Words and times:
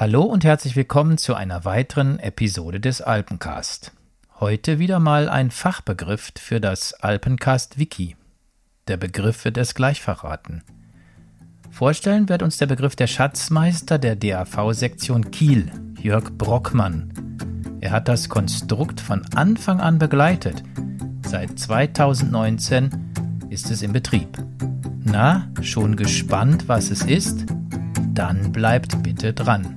Hallo 0.00 0.22
und 0.22 0.44
herzlich 0.44 0.76
willkommen 0.76 1.18
zu 1.18 1.34
einer 1.34 1.64
weiteren 1.64 2.20
Episode 2.20 2.78
des 2.78 3.00
Alpencast. 3.00 3.90
Heute 4.38 4.78
wieder 4.78 5.00
mal 5.00 5.28
ein 5.28 5.50
Fachbegriff 5.50 6.30
für 6.38 6.60
das 6.60 6.92
Alpencast 6.92 7.80
Wiki. 7.80 8.14
Der 8.86 8.96
Begriff 8.96 9.44
wird 9.44 9.58
es 9.58 9.74
gleich 9.74 10.00
verraten. 10.00 10.62
Vorstellen 11.72 12.28
wird 12.28 12.44
uns 12.44 12.58
der 12.58 12.66
Begriff 12.66 12.94
der 12.94 13.08
Schatzmeister 13.08 13.98
der 13.98 14.14
DAV-Sektion 14.14 15.32
Kiel, 15.32 15.68
Jörg 16.00 16.30
Brockmann. 16.30 17.12
Er 17.80 17.90
hat 17.90 18.06
das 18.06 18.28
Konstrukt 18.28 19.00
von 19.00 19.26
Anfang 19.34 19.80
an 19.80 19.98
begleitet. 19.98 20.62
Seit 21.26 21.58
2019 21.58 23.48
ist 23.50 23.68
es 23.72 23.82
in 23.82 23.92
Betrieb. 23.92 24.38
Na, 25.02 25.48
schon 25.60 25.96
gespannt, 25.96 26.68
was 26.68 26.92
es 26.92 27.02
ist? 27.02 27.46
Dann 28.18 28.50
bleibt 28.50 29.00
bitte 29.04 29.32
dran. 29.32 29.76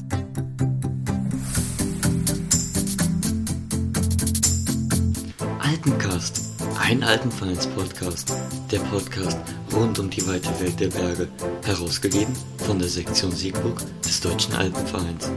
Alpencast, 5.59 6.41
ein 6.79 7.03
Alpenvereins-Podcast. 7.03 8.33
Der 8.71 8.79
Podcast 8.79 9.37
rund 9.71 9.99
um 9.99 10.09
die 10.09 10.25
weite 10.25 10.49
Welt 10.59 10.79
der 10.79 10.87
Berge. 10.87 11.27
Herausgegeben 11.63 12.33
von 12.65 12.79
der 12.79 12.87
Sektion 12.87 13.31
Siegburg 13.31 13.83
des 14.03 14.19
Deutschen 14.21 14.55
Alpenvereins. 14.55 15.31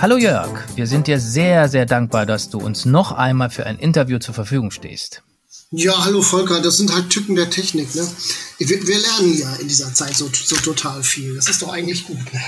Hallo 0.00 0.16
Jörg, 0.16 0.50
wir 0.74 0.88
sind 0.88 1.06
dir 1.06 1.20
sehr, 1.20 1.68
sehr 1.68 1.86
dankbar, 1.86 2.26
dass 2.26 2.50
du 2.50 2.58
uns 2.58 2.84
noch 2.84 3.12
einmal 3.12 3.50
für 3.50 3.64
ein 3.64 3.78
Interview 3.78 4.18
zur 4.18 4.34
Verfügung 4.34 4.72
stehst. 4.72 5.22
Ja, 5.72 6.04
hallo 6.04 6.20
Volker, 6.20 6.60
das 6.60 6.78
sind 6.78 6.92
halt 6.92 7.10
Tücken 7.10 7.36
der 7.36 7.48
Technik. 7.48 7.94
Ne? 7.94 8.02
Wir, 8.58 8.84
wir 8.88 8.98
lernen 8.98 9.38
ja 9.38 9.54
in 9.54 9.68
dieser 9.68 9.94
Zeit 9.94 10.14
so, 10.14 10.28
so 10.32 10.56
total 10.56 11.04
viel. 11.04 11.36
Das 11.36 11.48
ist 11.48 11.62
doch 11.62 11.72
eigentlich 11.72 12.08
gut. 12.08 12.18
Ne? 12.34 12.40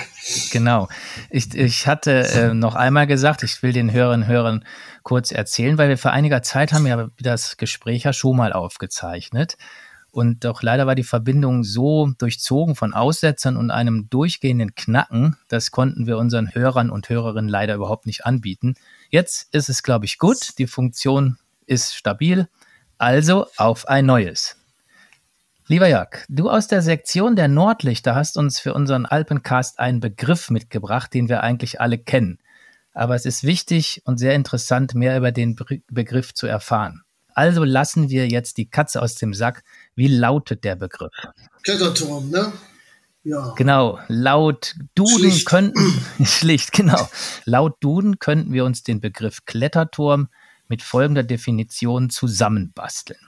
Genau. 0.51 0.89
Ich, 1.31 1.55
ich 1.55 1.87
hatte 1.87 2.11
äh, 2.11 2.53
noch 2.53 2.75
einmal 2.75 3.07
gesagt, 3.07 3.45
ich 3.45 3.63
will 3.63 3.73
den 3.73 3.93
Hörerinnen 3.93 4.25
und 4.25 4.29
Hörern 4.29 4.65
kurz 5.05 5.31
erzählen, 5.31 5.79
weil 5.79 5.89
wir 5.89 5.99
vor 5.99 6.11
einiger 6.11 6.43
Zeit 6.43 6.73
haben 6.73 6.85
ja 6.85 7.11
das 7.21 7.57
Gespräch 7.57 8.03
ja 8.03 8.13
schon 8.13 8.37
mal 8.37 8.53
aufgezeichnet. 8.53 9.57
Und 10.11 10.45
doch 10.45 10.65
leider 10.65 10.89
war 10.89 10.97
die 10.97 11.05
Verbindung 11.05 11.63
so 11.63 12.11
durchzogen 12.19 12.75
von 12.75 12.93
Aussetzern 12.93 13.57
und 13.57 13.71
einem 13.71 14.11
durchgehenden 14.11 14.75
Knacken, 14.75 15.37
das 15.47 15.71
konnten 15.71 16.09
wir 16.09 16.19
unseren 16.19 16.53
Hörern 16.57 16.91
und 16.91 17.09
Hörerinnen 17.09 17.49
leider 17.49 17.77
überhaupt 17.77 18.07
nicht 18.07 18.27
anbieten. 18.27 18.75
Jetzt 19.11 19.47
ist 19.55 19.69
es, 19.69 19.85
glaube 19.85 20.07
ich, 20.07 20.19
gut. 20.19 20.59
Die 20.59 20.67
Funktion 20.67 21.39
ist 21.67 21.95
stabil 21.95 22.49
also 23.03 23.47
auf 23.57 23.89
ein 23.89 24.07
neues. 24.07 24.57
Lieber 25.67 25.89
Jörg, 25.89 26.25
du 26.29 26.49
aus 26.49 26.69
der 26.69 26.83
Sektion 26.83 27.35
der 27.35 27.49
Nordlichter 27.49 28.15
hast 28.15 28.37
uns 28.37 28.61
für 28.61 28.75
unseren 28.75 29.07
Alpencast 29.07 29.81
einen 29.81 29.99
Begriff 29.99 30.51
mitgebracht, 30.51 31.13
den 31.13 31.29
wir 31.29 31.43
eigentlich 31.43 31.81
alle 31.81 31.99
kennen. 31.99 32.39
Aber 32.95 33.17
es 33.17 33.27
ist 33.27 33.43
wichtig 33.43 34.03
und 34.05 34.19
sehr 34.19 34.37
interessant, 34.37 34.95
mehr 34.95 35.17
über 35.17 35.33
den 35.33 35.57
Begriff 35.89 36.33
zu 36.33 36.47
erfahren. 36.47 37.03
Also 37.35 37.65
lassen 37.65 38.09
wir 38.09 38.29
jetzt 38.29 38.57
die 38.57 38.71
Katze 38.71 39.03
aus 39.03 39.17
dem 39.17 39.35
Sack. 39.35 39.65
Wie 39.97 40.07
lautet 40.07 40.63
der 40.63 40.77
Begriff? 40.77 41.15
Kletterturm, 41.65 42.31
ne? 42.31 42.53
Ja. 43.25 43.53
Genau. 43.57 43.99
Laut 44.07 44.77
Duden 44.95 45.19
schlicht. 45.19 45.47
könnten, 45.47 46.05
schlicht, 46.25 46.71
genau. 46.71 47.09
Laut 47.47 47.79
Duden 47.81 48.21
könnten 48.21 48.53
wir 48.53 48.65
uns 48.65 48.85
den 48.85 49.01
Begriff 49.01 49.45
Kletterturm 49.45 50.29
mit 50.73 50.81
folgender 50.81 51.23
Definition 51.23 52.09
zusammenbasteln. 52.09 53.21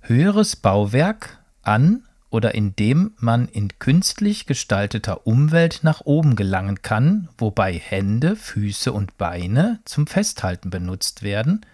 Höheres 0.00 0.56
Bauwerk 0.56 1.38
an 1.62 2.02
oder 2.30 2.56
in 2.56 2.74
dem 2.74 3.12
man 3.16 3.46
in 3.46 3.78
künstlich 3.78 4.44
gestalteter 4.44 5.24
Umwelt 5.24 5.84
nach 5.84 6.00
oben 6.00 6.34
gelangen 6.34 6.82
kann, 6.82 7.28
wobei 7.38 7.74
Hände, 7.74 8.34
Füße 8.34 8.92
und 8.92 9.16
Beine 9.18 9.78
zum 9.84 10.08
Festhalten 10.08 10.70
benutzt 10.70 11.22
werden 11.22 11.64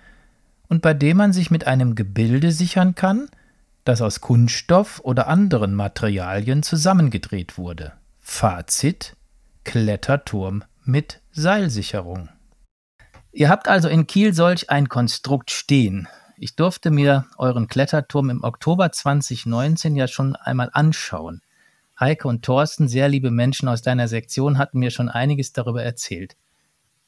und 0.68 0.82
bei 0.82 0.92
dem 0.92 1.16
man 1.16 1.32
sich 1.32 1.50
mit 1.50 1.66
einem 1.66 1.94
Gebilde 1.94 2.52
sichern 2.52 2.94
kann, 2.94 3.30
das 3.86 4.02
aus 4.02 4.20
Kunststoff 4.20 5.00
oder 5.02 5.28
anderen 5.28 5.74
Materialien 5.74 6.62
zusammengedreht 6.62 7.56
wurde. 7.56 7.94
Fazit 8.20 9.16
Kletterturm 9.64 10.62
mit 10.84 11.22
Seilsicherung. 11.32 12.28
Ihr 13.36 13.50
habt 13.50 13.68
also 13.68 13.90
in 13.90 14.06
Kiel 14.06 14.32
solch 14.32 14.70
ein 14.70 14.88
Konstrukt 14.88 15.50
stehen. 15.50 16.08
Ich 16.38 16.56
durfte 16.56 16.90
mir 16.90 17.26
euren 17.36 17.68
Kletterturm 17.68 18.30
im 18.30 18.42
Oktober 18.42 18.90
2019 18.90 19.94
ja 19.94 20.08
schon 20.08 20.36
einmal 20.36 20.70
anschauen. 20.72 21.42
Heike 22.00 22.28
und 22.28 22.46
Thorsten, 22.46 22.88
sehr 22.88 23.10
liebe 23.10 23.30
Menschen 23.30 23.68
aus 23.68 23.82
deiner 23.82 24.08
Sektion, 24.08 24.56
hatten 24.56 24.78
mir 24.78 24.90
schon 24.90 25.10
einiges 25.10 25.52
darüber 25.52 25.82
erzählt. 25.82 26.34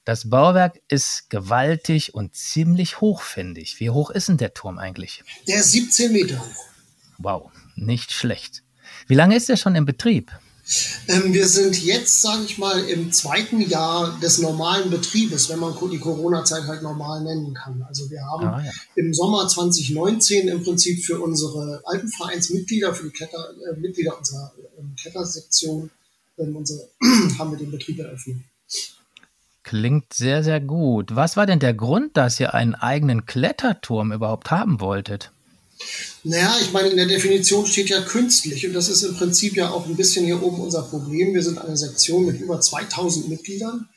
Das 0.04 0.28
Bauwerk 0.28 0.82
ist 0.86 1.30
gewaltig 1.30 2.12
und 2.12 2.34
ziemlich 2.34 3.00
hochfändig. 3.00 3.80
Wie 3.80 3.88
hoch 3.88 4.10
ist 4.10 4.28
denn 4.28 4.36
der 4.36 4.52
Turm 4.52 4.76
eigentlich? 4.76 5.24
Der 5.46 5.60
ist 5.60 5.72
17 5.72 6.12
Meter 6.12 6.38
hoch. 6.38 6.64
Wow, 7.16 7.50
nicht 7.74 8.12
schlecht. 8.12 8.62
Wie 9.06 9.14
lange 9.14 9.34
ist 9.34 9.48
er 9.48 9.56
schon 9.56 9.74
im 9.74 9.86
Betrieb? 9.86 10.30
Ähm, 11.08 11.32
wir 11.32 11.48
sind 11.48 11.82
jetzt, 11.82 12.20
sage 12.20 12.44
ich 12.44 12.58
mal, 12.58 12.84
im 12.84 13.10
zweiten 13.12 13.60
Jahr 13.60 14.18
des 14.20 14.38
normalen 14.38 14.90
Betriebes, 14.90 15.48
wenn 15.48 15.58
man 15.58 15.74
die 15.90 15.98
Corona-Zeit 15.98 16.64
halt 16.64 16.82
normal 16.82 17.22
nennen 17.22 17.54
kann. 17.54 17.82
Also 17.88 18.10
wir 18.10 18.20
haben 18.20 18.46
ah, 18.46 18.62
ja. 18.62 18.70
im 18.94 19.14
Sommer 19.14 19.48
2019 19.48 20.48
im 20.48 20.62
Prinzip 20.62 21.02
für 21.04 21.20
unsere 21.20 21.80
Alpenvereinsmitglieder, 21.84 22.94
für 22.94 23.04
die 23.04 23.12
Kletter, 23.12 23.38
äh, 23.70 23.80
Mitglieder 23.80 24.18
unserer 24.18 24.52
äh, 24.58 25.00
Klettersektion, 25.00 25.90
äh, 26.36 26.42
unsere, 26.42 26.88
haben 27.38 27.50
wir 27.52 27.58
den 27.58 27.70
Betrieb 27.70 27.98
eröffnet. 28.00 28.38
Klingt 29.62 30.12
sehr, 30.12 30.44
sehr 30.44 30.60
gut. 30.60 31.14
Was 31.14 31.36
war 31.36 31.46
denn 31.46 31.60
der 31.60 31.74
Grund, 31.74 32.16
dass 32.16 32.40
ihr 32.40 32.54
einen 32.54 32.74
eigenen 32.74 33.26
Kletterturm 33.26 34.12
überhaupt 34.12 34.50
haben 34.50 34.80
wolltet? 34.80 35.30
Naja, 36.24 36.56
ich 36.60 36.72
meine, 36.72 36.88
in 36.88 36.96
der 36.96 37.06
Definition 37.06 37.66
steht 37.66 37.88
ja 37.90 38.00
künstlich 38.00 38.66
und 38.66 38.72
das 38.72 38.88
ist 38.88 39.02
im 39.02 39.14
Prinzip 39.14 39.56
ja 39.56 39.70
auch 39.70 39.86
ein 39.86 39.96
bisschen 39.96 40.24
hier 40.24 40.42
oben 40.42 40.60
unser 40.60 40.82
Problem. 40.82 41.34
Wir 41.34 41.42
sind 41.42 41.58
eine 41.58 41.76
Sektion 41.76 42.26
mit 42.26 42.40
über 42.40 42.60
2000 42.60 43.28
Mitgliedern, 43.28 43.88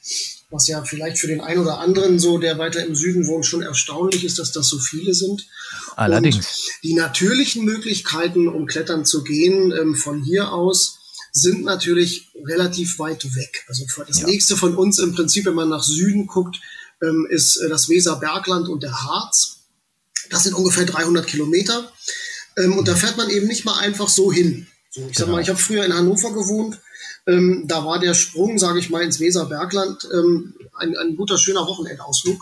was 0.50 0.68
ja 0.68 0.84
vielleicht 0.84 1.18
für 1.18 1.28
den 1.28 1.42
einen 1.42 1.62
oder 1.62 1.80
anderen 1.80 2.20
so, 2.20 2.38
der 2.38 2.58
weiter 2.58 2.86
im 2.86 2.96
Süden 2.96 3.28
wohnt, 3.28 3.46
schon 3.46 3.64
erstaunlich 3.64 4.24
ist, 4.24 4.38
dass 4.38 4.52
das 4.52 4.68
so 4.68 4.78
viele 4.78 5.14
sind. 5.14 5.48
Allerdings. 5.96 6.38
Und 6.38 6.46
die 6.84 6.94
natürlichen 6.94 7.66
Möglichkeiten, 7.66 8.48
um 8.48 8.68
klettern 8.68 9.06
zu 9.06 9.24
gehen, 9.24 9.72
ähm, 9.72 9.96
von 9.96 10.24
hier 10.24 10.54
aus, 10.54 11.00
sind 11.32 11.64
natürlich 11.64 12.30
relativ 12.46 13.00
weit 13.00 13.24
weg. 13.36 13.66
Also 13.68 13.86
das 14.06 14.22
ja. 14.22 14.28
nächste 14.28 14.58
von 14.58 14.76
uns 14.76 15.00
im 15.00 15.14
Prinzip, 15.14 15.46
wenn 15.46 15.56
man 15.56 15.70
nach 15.70 15.84
Süden 15.84 16.28
guckt, 16.28 16.60
ähm, 17.02 17.28
ist 17.30 17.58
äh, 17.58 17.70
das 17.70 17.90
Weserbergland 17.90 18.68
und 18.68 18.84
der 18.84 19.04
Harz. 19.04 19.61
Das 20.32 20.44
sind 20.44 20.56
ungefähr 20.56 20.86
300 20.86 21.28
Kilometer. 21.28 21.92
Ähm, 22.58 22.78
und 22.78 22.88
da 22.88 22.96
fährt 22.96 23.18
man 23.18 23.30
eben 23.30 23.48
nicht 23.48 23.66
mal 23.66 23.78
einfach 23.80 24.10
so 24.10 24.32
hin. 24.32 24.68
So, 24.90 25.02
ich 25.02 25.08
genau. 25.08 25.20
sag 25.20 25.30
mal, 25.30 25.42
ich 25.42 25.50
habe 25.50 25.60
früher 25.60 25.86
in 25.86 25.94
Hannover 25.94 26.34
gewohnt. 26.34 26.80
Ähm, 27.28 27.66
da 27.68 27.86
war 27.86 28.00
der 28.00 28.14
Sprung, 28.14 28.58
sage 28.58 28.80
ich 28.80 28.90
mal, 28.90 29.04
ins 29.04 29.20
Weserbergland 29.20 30.08
ähm, 30.14 30.56
ein, 30.76 30.98
ein 30.98 31.16
guter, 31.16 31.38
schöner 31.38 31.68
Wochenendausflug. 31.68 32.42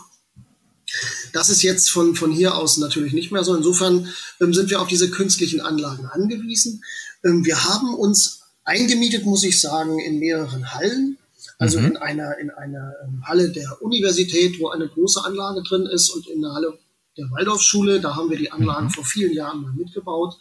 Das 1.32 1.50
ist 1.50 1.62
jetzt 1.62 1.90
von, 1.90 2.16
von 2.16 2.32
hier 2.32 2.56
aus 2.56 2.78
natürlich 2.78 3.12
nicht 3.12 3.30
mehr 3.30 3.44
so. 3.44 3.54
Insofern 3.54 4.08
ähm, 4.40 4.54
sind 4.54 4.70
wir 4.70 4.80
auf 4.80 4.88
diese 4.88 5.10
künstlichen 5.10 5.60
Anlagen 5.60 6.06
angewiesen. 6.06 6.82
Ähm, 7.24 7.44
wir 7.44 7.64
haben 7.64 7.94
uns 7.94 8.40
eingemietet, 8.64 9.24
muss 9.24 9.44
ich 9.44 9.60
sagen, 9.60 9.98
in 9.98 10.18
mehreren 10.18 10.74
Hallen. 10.74 11.18
Also 11.58 11.78
mhm. 11.78 11.86
in 11.86 11.96
einer, 11.98 12.38
in 12.38 12.50
einer 12.50 12.94
ähm, 13.04 13.22
Halle 13.26 13.50
der 13.50 13.82
Universität, 13.82 14.58
wo 14.60 14.70
eine 14.70 14.88
große 14.88 15.22
Anlage 15.22 15.62
drin 15.62 15.86
ist 15.86 16.08
und 16.10 16.26
in 16.26 16.44
einer 16.44 16.54
Halle 16.54 16.78
der 17.16 17.30
Waldorfschule. 17.30 18.00
Da 18.00 18.16
haben 18.16 18.30
wir 18.30 18.38
die 18.38 18.52
Anlagen 18.52 18.86
mhm. 18.86 18.90
vor 18.90 19.04
vielen 19.04 19.32
Jahren 19.32 19.62
mal 19.62 19.72
mitgebaut. 19.72 20.36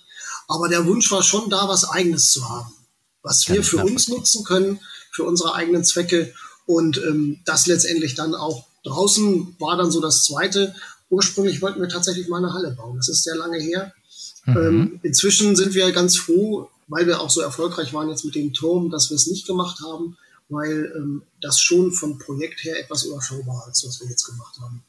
Aber 0.47 0.67
der 0.67 0.85
Wunsch 0.85 1.11
war 1.11 1.23
schon 1.23 1.49
da, 1.49 1.67
was 1.67 1.89
Eigenes 1.89 2.31
zu 2.31 2.47
haben, 2.49 2.71
was 3.21 3.47
wir 3.49 3.63
für 3.63 3.83
uns 3.83 4.07
nutzen 4.07 4.43
können, 4.43 4.79
für 5.11 5.23
unsere 5.23 5.53
eigenen 5.55 5.83
Zwecke. 5.83 6.33
Und 6.65 6.97
ähm, 6.97 7.39
das 7.45 7.67
letztendlich 7.67 8.15
dann 8.15 8.35
auch 8.35 8.65
draußen 8.83 9.55
war 9.59 9.77
dann 9.77 9.91
so 9.91 10.01
das 10.01 10.23
Zweite. 10.23 10.75
Ursprünglich 11.09 11.61
wollten 11.61 11.81
wir 11.81 11.89
tatsächlich 11.89 12.27
mal 12.27 12.37
eine 12.37 12.53
Halle 12.53 12.71
bauen. 12.71 12.97
Das 12.97 13.09
ist 13.09 13.23
sehr 13.23 13.35
lange 13.35 13.59
her. 13.59 13.93
Mhm. 14.45 14.57
Ähm, 14.57 14.99
inzwischen 15.03 15.55
sind 15.55 15.73
wir 15.73 15.91
ganz 15.91 16.17
froh, 16.17 16.69
weil 16.87 17.07
wir 17.07 17.21
auch 17.21 17.29
so 17.29 17.41
erfolgreich 17.41 17.93
waren 17.93 18.09
jetzt 18.09 18.25
mit 18.25 18.35
dem 18.35 18.53
Turm, 18.53 18.89
dass 18.89 19.09
wir 19.09 19.15
es 19.15 19.27
nicht 19.27 19.47
gemacht 19.47 19.79
haben, 19.81 20.17
weil 20.49 20.91
ähm, 20.95 21.23
das 21.41 21.59
schon 21.59 21.91
vom 21.91 22.17
Projekt 22.17 22.63
her 22.63 22.79
etwas 22.79 23.03
überschaubar 23.03 23.67
ist, 23.71 23.85
was 23.85 23.99
wir 24.01 24.09
jetzt 24.09 24.25
gemacht 24.25 24.59
haben. 24.59 24.83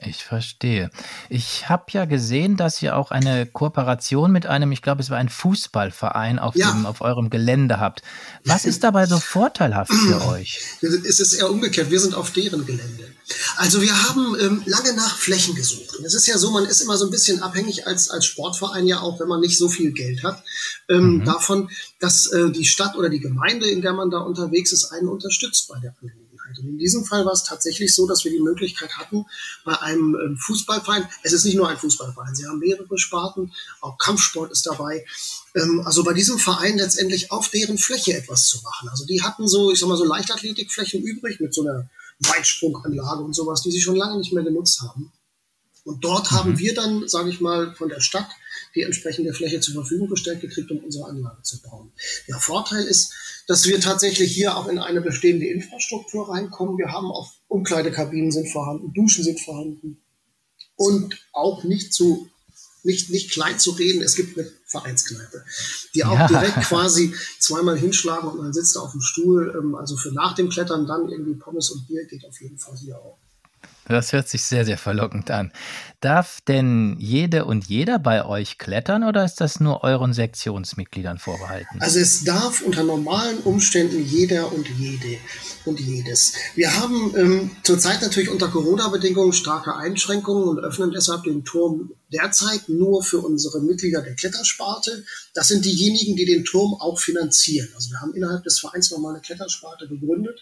Ich 0.00 0.22
verstehe. 0.22 0.90
Ich 1.28 1.68
habe 1.68 1.86
ja 1.90 2.04
gesehen, 2.04 2.56
dass 2.56 2.80
ihr 2.82 2.96
auch 2.96 3.10
eine 3.10 3.46
Kooperation 3.46 4.30
mit 4.30 4.46
einem, 4.46 4.70
ich 4.70 4.80
glaube, 4.80 5.02
es 5.02 5.10
war 5.10 5.18
ein 5.18 5.28
Fußballverein 5.28 6.38
auf, 6.38 6.54
ja. 6.54 6.70
dem, 6.70 6.86
auf 6.86 7.00
eurem 7.00 7.30
Gelände 7.30 7.80
habt. 7.80 8.02
Was 8.44 8.64
ist 8.64 8.84
dabei 8.84 9.06
so 9.06 9.18
vorteilhaft 9.18 9.92
für 9.92 10.24
euch? 10.28 10.60
Es 10.80 11.18
ist 11.18 11.32
eher 11.34 11.50
umgekehrt. 11.50 11.90
Wir 11.90 11.98
sind 11.98 12.14
auf 12.14 12.30
deren 12.30 12.64
Gelände. 12.64 13.12
Also 13.56 13.82
wir 13.82 13.92
haben 14.04 14.36
ähm, 14.40 14.62
lange 14.66 14.92
nach 14.92 15.18
Flächen 15.18 15.56
gesucht. 15.56 15.96
Und 15.96 16.04
es 16.04 16.14
ist 16.14 16.28
ja 16.28 16.38
so, 16.38 16.52
man 16.52 16.64
ist 16.64 16.80
immer 16.80 16.96
so 16.96 17.06
ein 17.06 17.10
bisschen 17.10 17.42
abhängig 17.42 17.88
als, 17.88 18.08
als 18.08 18.24
Sportverein 18.24 18.86
ja 18.86 19.00
auch, 19.00 19.18
wenn 19.18 19.28
man 19.28 19.40
nicht 19.40 19.58
so 19.58 19.68
viel 19.68 19.90
Geld 19.90 20.22
hat, 20.22 20.44
ähm, 20.88 21.16
mhm. 21.16 21.24
davon, 21.24 21.70
dass 21.98 22.26
äh, 22.26 22.52
die 22.52 22.66
Stadt 22.66 22.96
oder 22.96 23.08
die 23.08 23.20
Gemeinde, 23.20 23.68
in 23.68 23.82
der 23.82 23.94
man 23.94 24.10
da 24.10 24.18
unterwegs 24.18 24.72
ist, 24.72 24.92
einen 24.92 25.08
unterstützt 25.08 25.66
bei 25.66 25.80
der 25.80 25.92
Angelegenheit. 26.00 26.27
Und 26.58 26.68
in 26.68 26.78
diesem 26.78 27.04
Fall 27.04 27.26
war 27.26 27.32
es 27.32 27.42
tatsächlich 27.42 27.94
so, 27.94 28.06
dass 28.06 28.24
wir 28.24 28.30
die 28.30 28.40
Möglichkeit 28.40 28.96
hatten, 28.96 29.26
bei 29.64 29.78
einem 29.80 30.14
ähm, 30.14 30.36
Fußballverein, 30.38 31.08
es 31.22 31.32
ist 31.32 31.44
nicht 31.44 31.56
nur 31.56 31.68
ein 31.68 31.76
Fußballverein, 31.76 32.34
sie 32.34 32.46
haben 32.46 32.58
mehrere 32.58 32.98
Sparten, 32.98 33.52
auch 33.80 33.98
Kampfsport 33.98 34.52
ist 34.52 34.66
dabei, 34.66 35.04
ähm, 35.54 35.82
also 35.84 36.04
bei 36.04 36.12
diesem 36.12 36.38
Verein 36.38 36.78
letztendlich 36.78 37.30
auf 37.30 37.48
deren 37.48 37.78
Fläche 37.78 38.16
etwas 38.16 38.46
zu 38.46 38.62
machen. 38.62 38.88
Also 38.88 39.04
die 39.04 39.22
hatten 39.22 39.48
so, 39.48 39.72
ich 39.72 39.80
sag 39.80 39.88
mal 39.88 39.98
so 39.98 40.04
Leichtathletikflächen 40.04 41.02
übrig 41.02 41.40
mit 41.40 41.52
so 41.52 41.62
einer 41.62 41.90
Weitsprunganlage 42.20 43.22
und 43.22 43.34
sowas, 43.34 43.62
die 43.62 43.70
sie 43.70 43.80
schon 43.80 43.96
lange 43.96 44.18
nicht 44.18 44.32
mehr 44.32 44.44
genutzt 44.44 44.80
haben. 44.80 45.12
Und 45.84 46.04
dort 46.04 46.30
mhm. 46.30 46.36
haben 46.36 46.58
wir 46.58 46.74
dann, 46.74 47.08
sage 47.08 47.30
ich 47.30 47.40
mal, 47.40 47.74
von 47.74 47.88
der 47.88 48.00
Stadt 48.00 48.28
die 48.74 48.82
entsprechende 48.82 49.32
Fläche 49.32 49.60
zur 49.60 49.74
Verfügung 49.74 50.08
gestellt 50.08 50.40
gekriegt, 50.40 50.70
um 50.70 50.78
unsere 50.78 51.08
Anlage 51.08 51.42
zu 51.42 51.60
bauen. 51.62 51.92
Der 52.26 52.38
Vorteil 52.38 52.84
ist, 52.84 53.12
dass 53.46 53.66
wir 53.66 53.80
tatsächlich 53.80 54.32
hier 54.32 54.56
auch 54.56 54.68
in 54.68 54.78
eine 54.78 55.00
bestehende 55.00 55.46
Infrastruktur 55.46 56.28
reinkommen. 56.28 56.78
Wir 56.78 56.92
haben 56.92 57.10
auch 57.10 57.32
Umkleidekabinen 57.48 58.30
sind 58.30 58.48
vorhanden, 58.48 58.92
Duschen 58.92 59.24
sind 59.24 59.40
vorhanden 59.40 59.98
und 60.76 61.16
auch 61.32 61.64
nicht 61.64 61.92
zu 61.92 62.30
nicht, 62.84 63.10
nicht 63.10 63.32
klein 63.32 63.58
zu 63.58 63.72
reden, 63.72 64.02
es 64.02 64.14
gibt 64.14 64.38
eine 64.38 64.50
Vereinskneipe, 64.66 65.44
die 65.94 66.04
auch 66.04 66.14
ja. 66.14 66.26
direkt 66.26 66.60
quasi 66.62 67.14
zweimal 67.38 67.78
hinschlagen 67.78 68.28
und 68.28 68.38
man 68.38 68.52
sitzt 68.52 68.76
da 68.76 68.80
auf 68.80 68.92
dem 68.92 69.00
Stuhl. 69.00 69.54
Ähm, 69.58 69.74
also 69.74 69.96
für 69.96 70.12
nach 70.12 70.34
dem 70.34 70.48
Klettern 70.48 70.86
dann 70.86 71.08
irgendwie 71.08 71.34
Pommes 71.34 71.70
und 71.70 71.86
Bier 71.86 72.06
geht 72.06 72.24
auf 72.24 72.40
jeden 72.40 72.58
Fall 72.58 72.76
hier 72.76 72.96
auch. 72.96 73.18
Das 73.88 74.12
hört 74.12 74.28
sich 74.28 74.42
sehr, 74.44 74.64
sehr 74.64 74.78
verlockend 74.78 75.30
an. 75.30 75.52
Darf 76.00 76.40
denn 76.46 76.96
jede 76.98 77.44
und 77.44 77.66
jeder 77.66 77.98
bei 77.98 78.24
euch 78.24 78.58
klettern 78.58 79.02
oder 79.02 79.24
ist 79.24 79.40
das 79.40 79.60
nur 79.60 79.82
euren 79.82 80.12
Sektionsmitgliedern 80.12 81.18
vorbehalten? 81.18 81.80
Also 81.80 81.98
es 81.98 82.22
darf 82.22 82.60
unter 82.62 82.84
normalen 82.84 83.38
Umständen 83.38 84.04
jeder 84.04 84.52
und 84.52 84.68
jede 84.78 85.18
und 85.64 85.80
jedes. 85.80 86.34
Wir 86.54 86.76
haben 86.76 87.14
ähm, 87.16 87.50
zurzeit 87.62 88.02
natürlich 88.02 88.28
unter 88.28 88.48
Corona-Bedingungen 88.48 89.32
starke 89.32 89.74
Einschränkungen 89.74 90.44
und 90.48 90.58
öffnen 90.60 90.92
deshalb 90.92 91.24
den 91.24 91.44
Turm 91.44 91.90
derzeit 92.12 92.68
nur 92.68 93.02
für 93.02 93.18
unsere 93.18 93.60
Mitglieder 93.60 94.02
der 94.02 94.14
Klettersparte. 94.14 95.04
Das 95.34 95.48
sind 95.48 95.64
diejenigen, 95.64 96.14
die 96.16 96.26
den 96.26 96.44
Turm 96.44 96.74
auch 96.74 96.98
finanzieren. 96.98 97.68
Also 97.74 97.90
wir 97.90 98.00
haben 98.00 98.14
innerhalb 98.14 98.44
des 98.44 98.60
Vereins 98.60 98.90
nochmal 98.90 99.14
eine 99.14 99.22
Klettersparte 99.22 99.88
gegründet 99.88 100.40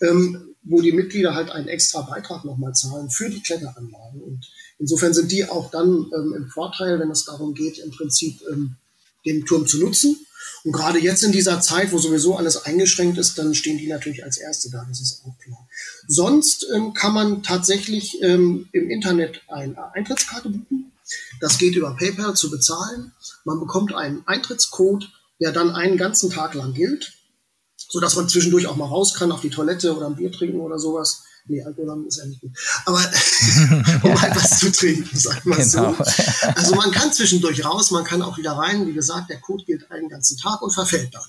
ähm, 0.00 0.54
wo 0.62 0.80
die 0.80 0.92
Mitglieder 0.92 1.34
halt 1.34 1.50
einen 1.50 1.68
extra 1.68 2.02
Beitrag 2.02 2.44
nochmal 2.44 2.73
zahlen 2.74 3.10
für 3.10 3.28
die 3.30 3.42
Kletteranlagen. 3.42 4.22
Und 4.22 4.46
insofern 4.78 5.14
sind 5.14 5.32
die 5.32 5.44
auch 5.44 5.70
dann 5.70 6.10
ähm, 6.14 6.34
im 6.36 6.48
Vorteil, 6.48 6.98
wenn 7.00 7.10
es 7.10 7.24
darum 7.24 7.54
geht, 7.54 7.78
im 7.78 7.90
Prinzip 7.90 8.40
ähm, 8.50 8.76
den 9.24 9.46
Turm 9.46 9.66
zu 9.66 9.78
nutzen. 9.78 10.26
Und 10.64 10.72
gerade 10.72 10.98
jetzt 10.98 11.22
in 11.22 11.32
dieser 11.32 11.60
Zeit, 11.60 11.92
wo 11.92 11.98
sowieso 11.98 12.36
alles 12.36 12.64
eingeschränkt 12.64 13.18
ist, 13.18 13.38
dann 13.38 13.54
stehen 13.54 13.78
die 13.78 13.86
natürlich 13.86 14.24
als 14.24 14.36
Erste 14.36 14.70
da, 14.70 14.84
das 14.88 15.00
ist 15.00 15.22
auch 15.24 15.38
klar. 15.38 15.68
Sonst 16.06 16.66
ähm, 16.74 16.92
kann 16.92 17.14
man 17.14 17.42
tatsächlich 17.42 18.20
ähm, 18.22 18.68
im 18.72 18.90
Internet 18.90 19.42
eine 19.48 19.92
Eintrittskarte 19.94 20.50
buchen. 20.50 20.92
Das 21.40 21.58
geht 21.58 21.76
über 21.76 21.96
PayPal 21.96 22.34
zu 22.34 22.50
bezahlen. 22.50 23.12
Man 23.44 23.60
bekommt 23.60 23.94
einen 23.94 24.26
Eintrittscode, 24.26 25.10
der 25.40 25.52
dann 25.52 25.70
einen 25.70 25.98
ganzen 25.98 26.30
Tag 26.30 26.54
lang 26.54 26.72
gilt 26.72 27.12
so 27.94 28.00
dass 28.00 28.16
man 28.16 28.28
zwischendurch 28.28 28.66
auch 28.66 28.74
mal 28.74 28.86
raus 28.86 29.14
kann 29.14 29.30
auf 29.30 29.40
die 29.40 29.50
Toilette 29.50 29.96
oder 29.96 30.06
ein 30.06 30.16
Bier 30.16 30.32
trinken 30.32 30.60
oder 30.60 30.80
sowas. 30.80 31.22
Nee, 31.46 31.62
Alkohol 31.62 31.90
haben 31.90 32.06
ist 32.06 32.18
ja 32.18 32.24
nicht 32.24 32.40
gut. 32.40 32.56
Aber 32.86 32.98
um 34.02 34.22
halt 34.22 34.34
was 34.34 34.58
zu 34.58 34.72
trinken, 34.72 35.16
sagen 35.16 35.42
wir 35.44 35.56
genau. 35.56 35.92
so. 35.92 36.04
Also 36.54 36.74
man 36.74 36.90
kann 36.90 37.12
zwischendurch 37.12 37.64
raus, 37.64 37.90
man 37.90 38.04
kann 38.04 38.22
auch 38.22 38.38
wieder 38.38 38.52
rein. 38.52 38.86
Wie 38.86 38.94
gesagt, 38.94 39.28
der 39.28 39.40
Code 39.40 39.64
gilt 39.64 39.90
einen 39.90 40.08
ganzen 40.08 40.38
Tag 40.38 40.62
und 40.62 40.72
verfällt 40.72 41.14
dann. 41.14 41.22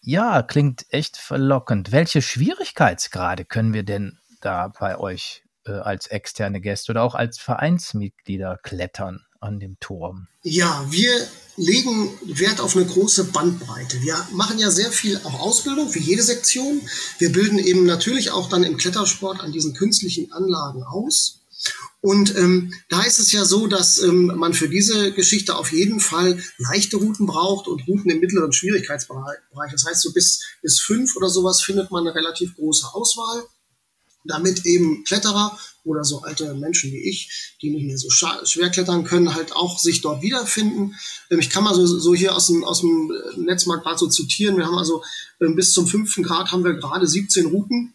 Ja, 0.00 0.42
klingt 0.42 0.84
echt 0.90 1.16
verlockend. 1.16 1.90
Welche 1.90 2.22
Schwierigkeitsgrade 2.22 3.44
können 3.44 3.72
wir 3.72 3.84
denn 3.84 4.18
da 4.42 4.68
bei 4.68 4.98
euch 4.98 5.42
äh, 5.66 5.72
als 5.72 6.06
externe 6.06 6.60
Gäste 6.60 6.92
oder 6.92 7.02
auch 7.02 7.14
als 7.14 7.38
Vereinsmitglieder 7.38 8.58
klettern? 8.62 9.24
An 9.44 9.60
dem 9.60 9.78
Turm? 9.80 10.26
Ja, 10.42 10.86
wir 10.90 11.10
legen 11.56 12.10
Wert 12.24 12.60
auf 12.60 12.76
eine 12.76 12.86
große 12.86 13.24
Bandbreite. 13.24 14.02
Wir 14.02 14.16
machen 14.32 14.58
ja 14.58 14.70
sehr 14.70 14.90
viel 14.90 15.18
auch 15.18 15.40
Ausbildung 15.40 15.88
für 15.88 16.00
jede 16.00 16.22
Sektion. 16.22 16.80
Wir 17.18 17.30
bilden 17.30 17.58
eben 17.58 17.86
natürlich 17.86 18.32
auch 18.32 18.48
dann 18.48 18.64
im 18.64 18.76
Klettersport 18.76 19.40
an 19.40 19.52
diesen 19.52 19.74
künstlichen 19.74 20.32
Anlagen 20.32 20.82
aus. 20.82 21.40
Und 22.00 22.36
ähm, 22.36 22.74
da 22.90 23.02
ist 23.02 23.18
es 23.18 23.32
ja 23.32 23.46
so, 23.46 23.66
dass 23.66 23.98
ähm, 24.02 24.26
man 24.36 24.52
für 24.52 24.68
diese 24.68 25.12
Geschichte 25.12 25.56
auf 25.56 25.72
jeden 25.72 26.00
Fall 26.00 26.42
leichte 26.58 26.98
Routen 26.98 27.26
braucht 27.26 27.66
und 27.66 27.86
Routen 27.88 28.10
im 28.10 28.20
mittleren 28.20 28.52
Schwierigkeitsbereich. 28.52 29.38
Das 29.72 29.86
heißt, 29.86 30.02
so 30.02 30.12
bis, 30.12 30.42
bis 30.60 30.80
fünf 30.80 31.16
oder 31.16 31.30
sowas 31.30 31.62
findet 31.62 31.90
man 31.90 32.06
eine 32.06 32.14
relativ 32.14 32.56
große 32.56 32.88
Auswahl 32.92 33.44
damit 34.24 34.64
eben 34.66 35.04
Kletterer 35.04 35.58
oder 35.84 36.02
so 36.02 36.22
alte 36.22 36.54
Menschen 36.54 36.92
wie 36.92 37.08
ich, 37.08 37.56
die 37.60 37.70
nicht 37.70 37.84
mehr 37.84 37.98
so 37.98 38.08
schwer 38.10 38.70
klettern 38.70 39.04
können, 39.04 39.34
halt 39.34 39.54
auch 39.54 39.78
sich 39.78 40.00
dort 40.00 40.22
wiederfinden. 40.22 40.94
Ähm, 41.30 41.38
ich 41.38 41.50
kann 41.50 41.64
mal 41.64 41.74
so, 41.74 41.86
so 41.86 42.14
hier 42.14 42.34
aus 42.34 42.46
dem, 42.46 42.64
aus 42.64 42.80
dem 42.80 43.12
Netzmarkt 43.36 43.84
gerade 43.84 43.98
so 43.98 44.08
zitieren. 44.08 44.56
Wir 44.56 44.66
haben 44.66 44.78
also 44.78 45.02
ähm, 45.40 45.54
bis 45.54 45.72
zum 45.72 45.86
fünften 45.86 46.22
Grad 46.22 46.52
haben 46.52 46.64
wir 46.64 46.74
gerade 46.74 47.06
17 47.06 47.46
Routen. 47.46 47.94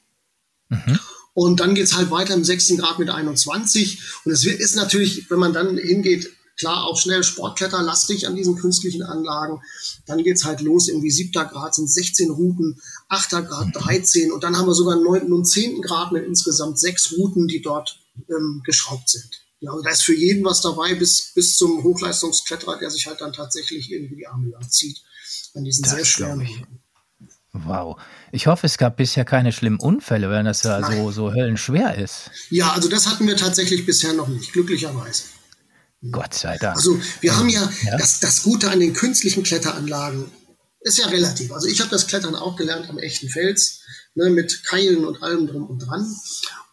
Mhm. 0.69 0.99
Und 1.33 1.59
dann 1.59 1.73
geht's 1.73 1.95
halt 1.95 2.11
weiter 2.11 2.33
im 2.33 2.43
sechsten 2.43 2.77
Grad 2.77 2.99
mit 2.99 3.09
21. 3.09 3.99
Und 4.25 4.31
es 4.31 4.45
ist 4.45 4.75
natürlich, 4.75 5.29
wenn 5.29 5.39
man 5.39 5.53
dann 5.53 5.77
hingeht, 5.77 6.31
Klar, 6.59 6.85
auch 6.85 6.99
schnell 6.99 7.23
Sportkletterlastig 7.23 8.27
an 8.27 8.35
diesen 8.35 8.57
künstlichen 8.57 9.01
Anlagen. 9.01 9.61
Dann 10.05 10.23
geht's 10.23 10.43
halt 10.43 10.59
los, 10.59 10.89
irgendwie 10.89 11.09
siebter 11.09 11.45
Grad 11.45 11.73
sind 11.73 11.89
16 11.89 12.31
Routen, 12.31 12.81
achter 13.07 13.41
Grad 13.41 13.69
13 13.73 14.33
und 14.33 14.43
dann 14.43 14.57
haben 14.57 14.67
wir 14.67 14.73
sogar 14.73 14.97
neunten 14.97 15.31
und 15.31 15.45
zehnten 15.45 15.81
Grad 15.81 16.11
mit 16.11 16.25
insgesamt 16.25 16.77
sechs 16.77 17.13
Routen, 17.13 17.47
die 17.47 17.61
dort 17.61 17.99
ähm, 18.29 18.61
geschraubt 18.65 19.09
sind. 19.09 19.41
Ja, 19.61 19.71
und 19.71 19.85
da 19.85 19.91
ist 19.91 20.03
für 20.03 20.15
jeden 20.15 20.43
was 20.43 20.59
dabei, 20.61 20.95
bis, 20.95 21.31
bis 21.33 21.57
zum 21.57 21.81
Hochleistungskletterer, 21.81 22.77
der 22.77 22.91
sich 22.91 23.07
halt 23.07 23.21
dann 23.21 23.31
tatsächlich 23.31 23.89
irgendwie 23.89 24.17
die 24.17 24.27
Arme 24.27 24.49
lang 24.49 24.69
zieht 24.69 25.01
an 25.55 25.63
diesen 25.63 25.83
das 25.83 25.93
sehr 25.93 26.05
schweren 26.05 26.41
Routen. 26.41 26.79
Wow. 27.53 27.99
Ich 28.31 28.47
hoffe, 28.47 28.67
es 28.67 28.77
gab 28.77 28.97
bisher 28.97 29.25
keine 29.25 29.51
schlimmen 29.51 29.79
Unfälle, 29.79 30.29
wenn 30.29 30.45
das 30.45 30.63
ja 30.63 30.83
so, 30.83 31.11
so 31.11 31.33
höllenschwer 31.33 31.95
ist. 31.95 32.31
Ja, 32.49 32.73
also 32.73 32.89
das 32.89 33.07
hatten 33.07 33.27
wir 33.27 33.37
tatsächlich 33.37 33.85
bisher 33.85 34.13
noch 34.13 34.27
nicht, 34.27 34.53
glücklicherweise. 34.53 35.23
Gott 36.11 36.33
sei 36.33 36.57
Dank. 36.57 36.77
Also 36.77 36.99
wir 37.19 37.35
haben 37.35 37.49
ja, 37.49 37.71
ja, 37.83 37.97
Das, 37.97 38.19
das 38.19 38.43
Gute 38.43 38.69
an 38.71 38.79
den 38.79 38.93
künstlichen 38.93 39.43
Kletteranlagen 39.43 40.31
ist 40.81 40.97
ja 40.97 41.07
relativ. 41.07 41.51
Also 41.51 41.67
ich 41.67 41.81
habe 41.81 41.89
das 41.89 42.07
Klettern 42.07 42.35
auch 42.35 42.55
gelernt 42.55 42.89
am 42.89 42.97
echten 42.99 43.27
Fels, 43.27 43.81
ne, 44.15 44.29
mit 44.29 44.63
Keilen 44.63 45.05
und 45.05 45.21
allem 45.21 45.47
drum 45.47 45.67
und 45.67 45.79
dran 45.79 46.15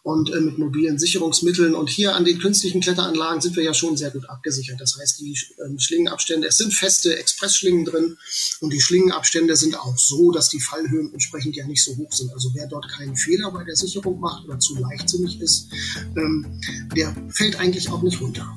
und 0.03 0.33
äh, 0.33 0.39
mit 0.39 0.57
mobilen 0.57 0.97
Sicherungsmitteln. 0.97 1.75
Und 1.75 1.89
hier 1.89 2.15
an 2.15 2.23
den 2.23 2.39
künstlichen 2.39 2.79
Kletteranlagen 2.79 3.41
sind 3.41 3.57
wir 3.57 3.63
ja 3.63 3.73
schon 3.73 3.97
sehr 3.97 4.11
gut 4.11 4.29
abgesichert. 4.29 4.79
Das 4.79 4.97
heißt, 4.97 5.19
die 5.19 5.33
äh, 5.33 5.77
Schlingenabstände, 5.77 6.47
es 6.47 6.55
sind 6.55 6.73
feste 6.73 7.17
Expressschlingen 7.17 7.83
drin 7.83 8.17
und 8.61 8.71
die 8.71 8.79
Schlingenabstände 8.79 9.57
sind 9.57 9.77
auch 9.77 9.97
so, 9.97 10.31
dass 10.31 10.47
die 10.47 10.61
Fallhöhen 10.61 11.11
entsprechend 11.11 11.57
ja 11.57 11.67
nicht 11.67 11.83
so 11.83 11.97
hoch 11.97 12.13
sind. 12.13 12.31
Also 12.31 12.51
wer 12.53 12.67
dort 12.67 12.87
keinen 12.89 13.17
Fehler 13.17 13.51
bei 13.51 13.65
der 13.65 13.75
Sicherung 13.75 14.21
macht 14.21 14.45
oder 14.45 14.57
zu 14.57 14.75
leichtsinnig 14.75 15.41
ist, 15.41 15.67
ähm, 16.15 16.61
der 16.95 17.13
fällt 17.27 17.59
eigentlich 17.59 17.89
auch 17.89 18.01
nicht 18.01 18.21
runter 18.21 18.55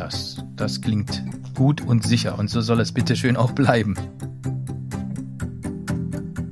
das. 0.00 0.36
Das 0.56 0.80
klingt 0.80 1.22
gut 1.54 1.82
und 1.82 2.06
sicher 2.06 2.38
und 2.38 2.48
so 2.48 2.60
soll 2.60 2.80
es 2.80 2.92
bitte 2.92 3.16
schön 3.16 3.36
auch 3.36 3.52
bleiben. 3.52 3.94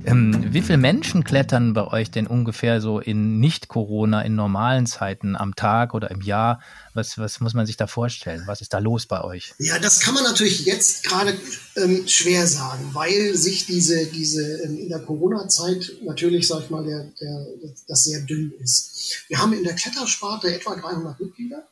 Ähm, 0.05 0.53
wie 0.53 0.61
viele 0.61 0.77
Menschen 0.77 1.23
klettern 1.23 1.73
bei 1.73 1.85
euch 1.85 2.09
denn 2.09 2.25
ungefähr 2.25 2.81
so 2.81 2.99
in 2.99 3.39
Nicht-Corona, 3.39 4.21
in 4.21 4.33
normalen 4.33 4.87
Zeiten 4.87 5.35
am 5.35 5.55
Tag 5.55 5.93
oder 5.93 6.09
im 6.09 6.21
Jahr? 6.21 6.61
Was, 6.95 7.19
was 7.19 7.39
muss 7.39 7.53
man 7.53 7.67
sich 7.67 7.77
da 7.77 7.85
vorstellen? 7.85 8.43
Was 8.47 8.61
ist 8.61 8.73
da 8.73 8.79
los 8.79 9.05
bei 9.05 9.23
euch? 9.23 9.53
Ja, 9.59 9.77
das 9.77 9.99
kann 9.99 10.15
man 10.15 10.23
natürlich 10.23 10.65
jetzt 10.65 11.03
gerade 11.03 11.37
ähm, 11.75 12.07
schwer 12.07 12.47
sagen, 12.47 12.89
weil 12.93 13.35
sich 13.35 13.67
diese, 13.67 14.07
diese 14.07 14.63
ähm, 14.63 14.79
in 14.79 14.89
der 14.89 14.99
Corona-Zeit 14.99 15.91
natürlich, 16.03 16.47
sag 16.47 16.63
ich 16.63 16.69
mal, 16.71 16.83
der, 16.83 17.03
der, 17.21 17.45
das 17.87 18.03
sehr 18.03 18.21
dünn 18.21 18.51
ist. 18.59 19.25
Wir 19.27 19.39
haben 19.39 19.53
in 19.53 19.63
der 19.63 19.75
Klettersparte 19.75 20.53
etwa 20.53 20.75
300 20.75 21.19
Mitglieder. 21.19 21.67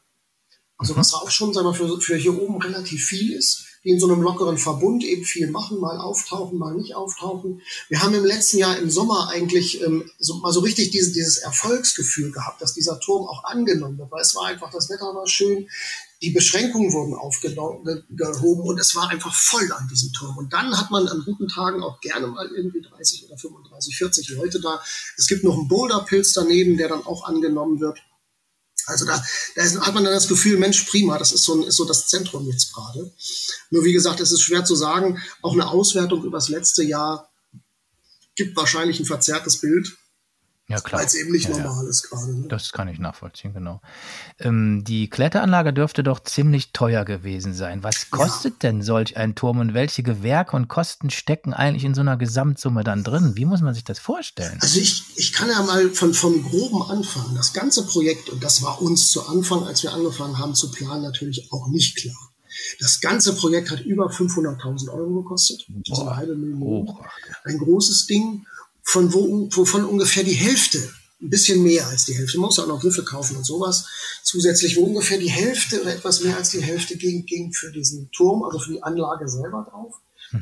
Also 0.77 0.93
mhm. 0.93 0.97
was 0.97 1.13
auch 1.13 1.29
schon 1.31 1.53
sagen 1.53 1.67
wir, 1.67 1.73
für, 1.73 1.99
für 1.99 2.15
hier 2.15 2.39
oben 2.39 2.61
relativ 2.61 3.05
viel 3.05 3.33
ist. 3.33 3.65
die 3.83 3.89
in 3.91 3.99
so 3.99 4.07
einem 4.07 4.21
lockeren 4.21 4.57
Verbund 4.57 5.03
eben 5.03 5.23
viel 5.23 5.49
machen, 5.49 5.79
mal 5.79 5.97
auftauchen, 5.97 6.57
mal 6.57 6.75
nicht 6.75 6.95
auftauchen. 6.95 7.61
Wir 7.89 8.01
haben 8.01 8.13
im 8.13 8.25
letzten 8.25 8.57
Jahr 8.57 8.77
im 8.77 8.89
Sommer 8.89 9.29
eigentlich 9.29 9.81
ähm, 9.81 10.09
so, 10.19 10.35
mal 10.35 10.51
so 10.51 10.59
richtig 10.59 10.91
diese, 10.91 11.13
dieses 11.13 11.37
Erfolgsgefühl 11.37 12.31
gehabt, 12.31 12.61
dass 12.61 12.73
dieser 12.73 12.99
Turm 12.99 13.27
auch 13.27 13.43
angenommen 13.45 13.97
wird, 13.97 14.11
weil 14.11 14.21
es 14.21 14.35
war 14.35 14.45
einfach, 14.45 14.71
das 14.71 14.89
Wetter 14.89 15.15
war 15.15 15.27
schön, 15.27 15.67
die 16.21 16.31
Beschränkungen 16.31 16.91
wurden 16.93 17.13
aufgehoben 17.13 18.61
und 18.61 18.79
es 18.79 18.95
war 18.95 19.09
einfach 19.09 19.33
voll 19.33 19.71
an 19.71 19.87
diesem 19.87 20.11
Turm. 20.13 20.37
Und 20.37 20.51
dann 20.51 20.75
hat 20.75 20.89
man 20.89 21.07
an 21.07 21.21
guten 21.23 21.47
Tagen 21.47 21.83
auch 21.83 22.01
gerne 22.01 22.27
mal 22.27 22.49
irgendwie 22.55 22.81
30 22.81 23.27
oder 23.27 23.37
35, 23.37 23.95
40 23.95 24.29
Leute 24.29 24.59
da. 24.59 24.81
Es 25.15 25.27
gibt 25.27 25.43
noch 25.43 25.55
einen 25.57 25.67
Boulderpilz 25.67 26.33
daneben, 26.33 26.77
der 26.77 26.89
dann 26.89 27.05
auch 27.05 27.25
angenommen 27.25 27.79
wird. 27.79 27.99
Also 28.87 29.05
da, 29.05 29.21
da 29.55 29.63
ist, 29.63 29.79
hat 29.79 29.93
man 29.93 30.05
dann 30.05 30.13
das 30.13 30.29
Gefühl, 30.29 30.57
Mensch, 30.57 30.83
prima, 30.83 31.17
das 31.17 31.33
ist 31.33 31.43
so, 31.43 31.63
ist 31.63 31.75
so 31.75 31.85
das 31.85 32.07
Zentrum 32.07 32.47
jetzt 32.49 32.73
gerade. 32.73 33.11
Nur 33.69 33.83
wie 33.83 33.93
gesagt, 33.93 34.21
es 34.21 34.31
ist 34.31 34.41
schwer 34.41 34.63
zu 34.63 34.75
sagen. 34.75 35.21
Auch 35.41 35.53
eine 35.53 35.67
Auswertung 35.67 36.23
über 36.23 36.37
das 36.37 36.47
letzte 36.47 36.83
Jahr 36.83 37.29
gibt 38.35 38.55
wahrscheinlich 38.55 38.99
ein 38.99 39.05
verzerrtes 39.05 39.57
Bild. 39.57 39.97
Ja, 40.69 40.81
klar. 40.81 40.99
Weil 40.99 41.07
es 41.07 41.15
eben 41.15 41.31
nicht 41.31 41.47
ja, 41.47 41.57
normal 41.57 41.85
ja. 41.85 41.89
ist 41.89 42.09
gerade. 42.09 42.35
Ne? 42.35 42.47
Das 42.49 42.73
kann 42.73 42.89
ich 42.89 42.99
nachvollziehen, 42.99 43.53
genau. 43.53 43.79
Ähm, 44.37 44.83
die 44.83 45.09
Kletteranlage 45.09 45.71
dürfte 45.71 46.03
doch 46.03 46.19
ziemlich 46.19 46.73
teuer 46.73 47.05
gewesen 47.05 47.53
sein. 47.53 47.83
Was 47.83 48.09
kostet 48.09 48.55
ja. 48.55 48.69
denn 48.69 48.81
solch 48.81 49.15
ein 49.15 49.33
Turm 49.33 49.59
und 49.59 49.73
welche 49.73 50.03
Gewerke 50.03 50.57
und 50.57 50.67
Kosten 50.67 51.09
stecken 51.09 51.53
eigentlich 51.53 51.85
in 51.85 51.93
so 51.93 52.01
einer 52.01 52.17
Gesamtsumme 52.17 52.83
dann 52.83 53.05
drin? 53.05 53.33
Wie 53.35 53.45
muss 53.45 53.61
man 53.61 53.73
sich 53.73 53.85
das 53.85 53.99
vorstellen? 53.99 54.57
Also 54.59 54.81
ich, 54.81 55.05
ich 55.15 55.31
kann 55.31 55.49
ja 55.49 55.63
mal 55.63 55.89
von, 55.91 56.13
vom 56.13 56.43
groben 56.43 56.81
anfangen. 56.81 57.35
Das 57.35 57.53
ganze 57.53 57.85
Projekt, 57.85 58.29
und 58.29 58.43
das 58.43 58.61
war 58.61 58.81
uns 58.81 59.09
zu 59.09 59.25
Anfang, 59.25 59.63
als 59.63 59.83
wir 59.83 59.93
angefangen 59.93 60.37
haben 60.37 60.53
zu 60.53 60.69
planen, 60.71 61.03
natürlich 61.03 61.49
auch 61.53 61.69
nicht 61.69 61.95
klar. 61.95 62.33
Das 62.81 62.99
ganze 62.99 63.35
Projekt 63.35 63.71
hat 63.71 63.81
über 63.81 64.07
500.000 64.09 64.89
Euro 64.89 65.21
gekostet. 65.21 65.65
Also 65.89 66.01
eine 66.01 66.17
halbe 66.17 66.35
Million. 66.35 66.93
Ein 67.45 67.57
großes 67.57 68.07
Ding 68.07 68.45
von 68.87 69.13
wo, 69.13 69.49
wovon 69.51 69.83
ungefähr 69.83 70.23
die 70.23 70.31
Hälfte, 70.33 70.77
ein 71.21 71.29
bisschen 71.29 71.61
mehr 71.61 71.85
als 71.87 72.05
die 72.05 72.13
Hälfte, 72.13 72.37
man 72.37 72.45
muss 72.45 72.59
auch 72.59 72.67
noch 72.67 72.79
Griffe 72.79 73.03
kaufen 73.03 73.35
und 73.35 73.43
sowas, 73.43 73.85
zusätzlich, 74.23 74.77
wo 74.77 74.83
ungefähr 74.83 75.17
die 75.17 75.29
Hälfte 75.29 75.81
oder 75.81 75.93
etwas 75.93 76.21
mehr 76.21 76.37
als 76.37 76.51
die 76.51 76.61
Hälfte 76.61 76.95
ging, 76.95 77.25
ging 77.25 77.51
für 77.51 77.69
diesen 77.71 78.09
Turm, 78.11 78.43
also 78.43 78.59
für 78.59 78.71
die 78.71 78.83
Anlage 78.83 79.27
selber 79.27 79.67
drauf. 79.69 79.95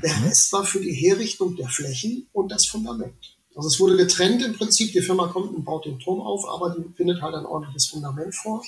Der 0.04 0.16
Mhm. 0.16 0.26
Rest 0.26 0.54
war 0.54 0.64
für 0.64 0.80
die 0.80 0.94
Herrichtung 0.94 1.56
der 1.56 1.70
Flächen 1.70 2.28
und 2.34 2.52
das 2.52 2.68
Fundament. 2.68 3.35
Also 3.56 3.70
es 3.70 3.80
wurde 3.80 3.96
getrennt 3.96 4.44
im 4.44 4.54
Prinzip. 4.54 4.92
Die 4.92 5.02
Firma 5.02 5.28
kommt 5.28 5.56
und 5.56 5.64
baut 5.64 5.86
den 5.86 5.98
Turm 6.00 6.20
auf, 6.20 6.46
aber 6.48 6.76
die 6.76 6.84
findet 6.94 7.22
halt 7.22 7.36
ein 7.36 7.46
ordentliches 7.46 7.88
Fundament 7.88 8.36
vor 8.36 8.62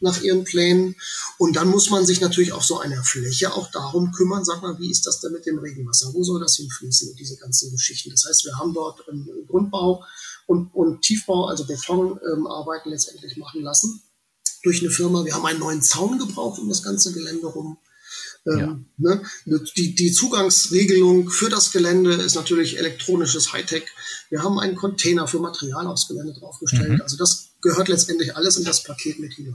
nach 0.00 0.22
ihren 0.22 0.44
Plänen. 0.44 0.96
Und 1.38 1.56
dann 1.56 1.68
muss 1.68 1.90
man 1.90 2.06
sich 2.06 2.22
natürlich 2.22 2.52
auf 2.52 2.64
so 2.64 2.78
einer 2.78 3.04
Fläche 3.04 3.52
auch 3.52 3.70
darum 3.70 4.12
kümmern, 4.12 4.44
sag 4.44 4.62
mal, 4.62 4.78
wie 4.78 4.90
ist 4.90 5.06
das 5.06 5.20
denn 5.20 5.32
mit 5.32 5.44
dem 5.44 5.58
Regenwasser? 5.58 6.14
Wo 6.14 6.24
soll 6.24 6.40
das 6.40 6.56
hinfließen 6.56 7.10
und 7.10 7.18
diese 7.18 7.36
ganzen 7.36 7.70
Geschichten? 7.70 8.10
Das 8.10 8.24
heißt, 8.26 8.46
wir 8.46 8.58
haben 8.58 8.72
dort 8.72 9.04
ähm, 9.10 9.28
Grundbau 9.46 10.02
und, 10.46 10.74
und 10.74 11.02
Tiefbau, 11.02 11.46
also 11.46 11.66
Betonarbeiten 11.66 12.88
ähm, 12.88 12.92
letztendlich 12.92 13.36
machen 13.36 13.62
lassen 13.62 14.02
durch 14.62 14.80
eine 14.80 14.90
Firma. 14.90 15.24
Wir 15.24 15.34
haben 15.34 15.46
einen 15.46 15.60
neuen 15.60 15.82
Zaun 15.82 16.18
gebraucht 16.18 16.58
um 16.58 16.68
das 16.68 16.82
ganze 16.82 17.12
Gelände 17.12 17.46
rum. 17.46 17.78
Ähm, 18.46 18.86
ne? 18.96 19.22
die, 19.76 19.94
die 19.94 20.12
Zugangsregelung 20.12 21.28
für 21.30 21.50
das 21.50 21.72
Gelände 21.72 22.14
ist 22.14 22.36
natürlich 22.36 22.78
elektronisches 22.78 23.52
Hightech. 23.52 23.84
Wir 24.30 24.42
haben 24.42 24.58
einen 24.58 24.76
Container 24.76 25.26
für 25.26 25.40
Material 25.40 25.86
aufs 25.86 26.08
Gelände 26.08 26.32
draufgestellt. 26.32 26.92
Mhm. 26.92 27.02
Also 27.02 27.16
das 27.18 27.50
gehört 27.60 27.88
letztendlich 27.88 28.36
alles 28.36 28.56
in 28.56 28.64
das 28.64 28.82
Paket 28.82 29.18
mit 29.18 29.34
hinein. 29.34 29.54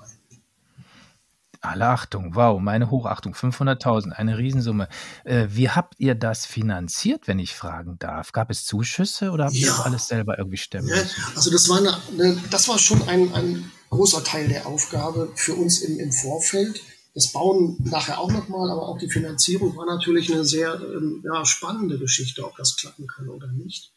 Alle 1.62 1.88
Achtung, 1.88 2.36
wow, 2.36 2.62
meine 2.62 2.92
Hochachtung, 2.92 3.34
500.000, 3.34 4.12
eine 4.12 4.38
Riesensumme. 4.38 4.88
Äh, 5.24 5.48
wie 5.50 5.72
habt 5.72 5.96
ihr 5.98 6.14
das 6.14 6.46
finanziert, 6.46 7.28
wenn 7.28 7.40
ich 7.40 7.56
fragen 7.56 7.98
darf? 7.98 8.34
Gab 8.34 8.52
es 8.52 8.66
Zuschüsse 8.66 9.32
oder 9.32 9.46
habt 9.46 9.56
ihr 9.56 9.68
Ja. 9.68 9.76
das 9.76 9.86
alles 9.86 10.08
selber 10.08 10.38
irgendwie 10.38 10.58
stemmen 10.58 10.90
Ja, 10.90 11.02
also 11.36 11.50
das 11.50 11.68
war, 11.68 11.80
eine, 11.80 11.98
eine, 12.20 12.38
das 12.52 12.68
war 12.68 12.78
schon 12.78 13.02
ein, 13.10 13.34
ein 13.34 13.72
großer 13.90 14.24
Teil 14.24 14.48
der 14.48 14.68
Aufgabe 14.68 15.32
für 15.36 15.56
uns 15.56 15.80
im, 15.80 16.00
im 16.00 16.12
Vorfeld. 16.12 16.82
Das 17.16 17.32
Bauen 17.32 17.78
nachher 17.80 18.20
auch 18.20 18.32
nochmal, 18.32 18.70
aber 18.70 18.90
auch 18.90 18.98
die 18.98 19.10
Finanzierung 19.10 19.76
war 19.78 19.86
natürlich 19.86 20.32
eine 20.32 20.44
sehr 20.44 20.80
ähm, 20.82 21.24
ja, 21.26 21.46
spannende 21.46 21.98
Geschichte, 21.98 22.46
ob 22.46 22.58
das 22.58 22.76
klappen 22.76 23.08
kann 23.08 23.30
oder 23.30 23.48
nicht. 23.54 23.94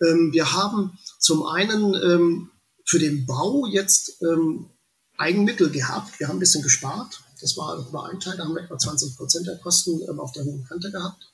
Ähm, 0.00 0.32
wir 0.32 0.52
haben 0.52 0.98
zum 1.18 1.44
einen 1.46 1.94
ähm, 1.94 2.50
für 2.86 2.98
den 2.98 3.26
Bau 3.26 3.66
jetzt 3.66 4.22
ähm, 4.22 4.70
Eigenmittel 5.18 5.70
gehabt. 5.70 6.18
Wir 6.18 6.28
haben 6.28 6.36
ein 6.36 6.40
bisschen 6.40 6.62
gespart. 6.62 7.20
Das 7.42 7.58
war, 7.58 7.92
war 7.92 8.08
ein 8.08 8.20
Teil, 8.20 8.38
da 8.38 8.44
haben 8.44 8.54
wir 8.54 8.62
etwa 8.62 8.78
20 8.78 9.16
Prozent 9.16 9.46
der 9.46 9.58
Kosten 9.58 10.00
ähm, 10.08 10.18
auf 10.18 10.32
der 10.32 10.44
hohen 10.44 10.64
Kante 10.64 10.90
gehabt. 10.90 11.30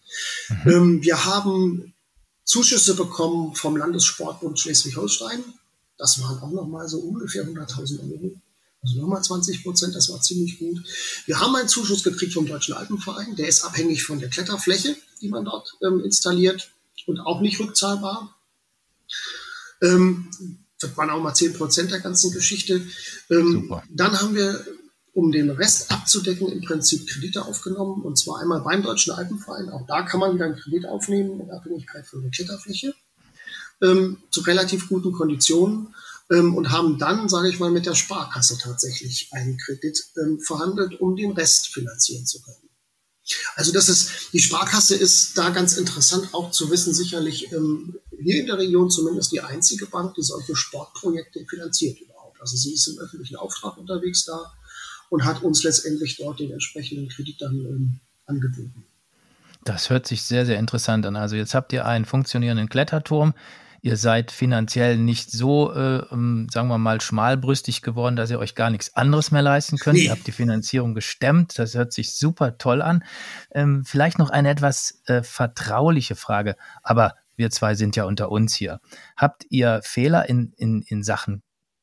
Ähm, 0.67 1.03
wir 1.03 1.25
haben 1.25 1.95
Zuschüsse 2.43 2.97
bekommen 2.97 3.55
vom 3.55 3.77
Landessportbund 3.77 4.59
Schleswig-Holstein. 4.59 5.45
Das 5.99 6.21
waren 6.21 6.41
auch 6.41 6.51
nochmal 6.51 6.89
so 6.89 6.99
ungefähr 6.99 7.47
100.000 7.47 8.01
Euro. 8.11 8.33
Also 8.83 9.01
nochmal 9.01 9.23
20 9.23 9.65
Prozent, 9.65 9.95
das 9.95 10.09
war 10.11 10.21
ziemlich 10.21 10.59
gut. 10.59 10.79
Wir 11.27 11.41
haben 11.41 11.55
einen 11.57 11.69
Zuschuss 11.69 12.05
gekriegt 12.05 12.35
vom 12.35 12.47
Deutschen 12.47 12.75
Alpenverein. 12.75 13.35
Der 13.37 13.49
ist 13.49 13.65
abhängig 13.65 14.05
von 14.05 14.21
der 14.21 14.31
Kletterfläche, 14.31 14.97
die 15.21 15.29
man 15.29 15.45
dort 15.45 15.77
ähm, 15.83 16.01
installiert 16.05 16.71
und 17.07 17.19
auch 17.21 17.41
nicht 17.41 17.59
rückzahlbar. 17.59 18.37
Ähm, 19.83 20.29
das 20.81 20.97
waren 20.97 21.11
auch 21.11 21.21
mal 21.21 21.35
10 21.35 21.55
Prozent 21.55 21.91
der 21.91 22.01
ganzen 22.01 22.31
Geschichte. 22.31 22.83
Ähm, 23.31 23.75
dann 23.91 24.21
haben 24.21 24.35
wir, 24.35 24.65
um 25.13 25.33
den 25.33 25.51
Rest 25.51 25.91
abzudecken, 25.91 26.47
im 26.47 26.61
Prinzip 26.61 27.09
Kredite 27.09 27.45
aufgenommen. 27.45 28.03
Und 28.03 28.17
zwar 28.17 28.41
einmal 28.41 28.61
beim 28.61 28.85
Deutschen 28.85 29.13
Alpenverein. 29.13 29.71
Auch 29.71 29.85
da 29.89 30.03
kann 30.03 30.21
man 30.21 30.35
wieder 30.35 30.45
einen 30.45 30.57
Kredit 30.57 30.87
aufnehmen 30.87 31.41
in 31.41 31.51
Abhängigkeit 31.51 32.07
von 32.07 32.23
der 32.23 32.31
Kletterfläche. 32.31 32.95
Ähm, 33.83 34.19
zu 34.31 34.41
relativ 34.43 34.89
guten 34.89 35.13
Konditionen 35.13 35.95
ähm, 36.31 36.55
und 36.55 36.71
haben 36.71 36.99
dann, 36.99 37.29
sage 37.29 37.49
ich 37.49 37.59
mal, 37.59 37.71
mit 37.71 37.87
der 37.87 37.95
Sparkasse 37.95 38.59
tatsächlich 38.59 39.29
einen 39.33 39.59
Kredit 39.59 40.03
ähm, 40.21 40.41
verhandelt, 40.41 41.01
um 41.01 41.17
den 41.17 41.33
Rest 41.33 41.69
finanzieren 41.69 42.27
zu 42.27 42.43
können. 42.43 42.69
Also 43.57 43.73
das 43.73 43.89
ist, 43.89 44.33
die 44.33 44.41
Sparkasse 44.41 44.95
ist 44.95 45.37
da 45.37 45.51
ganz 45.51 45.77
interessant 45.77 46.33
auch 46.33 46.51
zu 46.51 46.71
wissen, 46.71 46.95
sicherlich 46.95 47.53
ähm, 47.53 47.99
hier 48.21 48.41
in 48.41 48.47
der 48.47 48.59
Region 48.59 48.91
zumindest 48.91 49.33
die 49.33 49.41
einzige 49.41 49.87
Bank, 49.87 50.15
die 50.15 50.23
solche 50.23 50.57
Sportprojekte 50.57 51.45
finanziert 51.47 52.01
überhaupt. 52.01 52.41
Also 52.41 52.57
sie 52.57 52.73
ist 52.73 52.87
im 52.89 52.99
öffentlichen 52.99 53.37
Auftrag 53.37 53.77
unterwegs 53.77 54.25
da 54.25 54.53
und 55.11 55.25
hat 55.25 55.43
uns 55.43 55.63
letztendlich 55.63 56.17
dort 56.17 56.41
den 56.41 56.53
entsprechenden 56.53 57.09
Kredit 57.09 57.41
dann 57.41 57.55
ähm, 57.55 58.01
angeboten. 58.27 58.85
Das 59.65 59.91
hört 59.91 60.07
sich 60.07 60.23
sehr, 60.23 60.47
sehr 60.47 60.59
interessant 60.59 61.05
an. 61.05 61.17
Also 61.17 61.37
jetzt 61.37 61.55
habt 61.55 61.73
ihr 61.73 61.85
einen 61.85 62.05
funktionierenden 62.05 62.69
Kletterturm. 62.69 63.35
Ihr 63.81 63.97
seid 63.97 64.31
finanziell 64.31 64.99
nicht 64.99 65.31
so, 65.31 65.73
äh, 65.73 65.99
ähm, 66.11 66.49
sagen 66.53 66.69
wir 66.69 66.79
mal, 66.79 67.01
schmalbrüstig 67.01 67.83
geworden, 67.83 68.17
dass 68.17 68.31
ihr 68.31 68.39
euch 68.39 68.55
gar 68.55 68.71
nichts 68.71 68.97
anderes 68.97 69.31
mehr 69.31 69.43
leisten 69.43 69.79
könnt. 69.79 69.99
Nee. 69.99 70.07
Ihr 70.07 70.11
habt 70.11 70.27
die 70.27 70.33
Finanzierung 70.33 70.95
gestemmt. 70.95 71.59
Das 71.59 71.75
hört 71.75 71.93
sich 71.93 72.17
super 72.17 72.59
toll 72.59 72.83
an. 72.83 73.05
Ähm, 73.53 73.85
vielleicht 73.85 74.19
noch 74.19 74.31
eine 74.31 74.51
etwas 74.51 75.03
äh, 75.07 75.23
vertrauliche 75.23 76.17
Frage, 76.17 76.57
aber 76.83 77.15
wir 77.37 77.51
zwei 77.51 77.77
sind 77.77 77.95
ja 77.95 78.05
unter 78.05 78.31
uns 78.33 78.55
hier. 78.55 78.81
Habt 79.17 79.47
ihr 79.49 79.81
Fehler 79.85 80.29
in, 80.29 80.53
in, 80.57 80.83
in 80.83 81.05
Sachen 81.05 81.43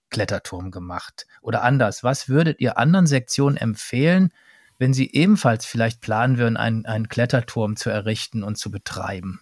Kletterturm 0.10 0.72
gemacht? 0.72 1.26
Oder 1.42 1.64
anders, 1.64 2.04
was 2.04 2.28
würdet 2.28 2.60
ihr 2.60 2.78
anderen 2.78 3.08
Sektionen 3.08 3.56
empfehlen, 3.56 4.32
wenn 4.78 4.94
sie 4.94 5.14
ebenfalls 5.14 5.66
vielleicht 5.66 6.02
planen 6.02 6.38
würden, 6.38 6.58
einen, 6.58 6.86
einen 6.86 7.08
Kletterturm 7.08 7.78
zu 7.78 7.90
errichten 7.90 8.44
und 8.44 8.58
zu 8.58 8.70
betreiben? 8.70 9.40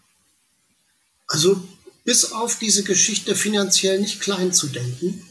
Also 1.27 1.67
bis 2.03 2.31
auf 2.31 2.57
diese 2.59 2.83
Geschichte 2.83 3.35
finanziell 3.35 3.99
nicht 3.99 4.19
klein 4.21 4.53
zu 4.53 4.67
denken, 4.67 5.25